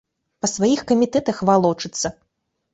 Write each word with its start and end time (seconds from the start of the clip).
Па 0.45 0.49
сваіх 0.53 0.79
камітэтах 0.93 1.45
валочыцца. 1.53 2.07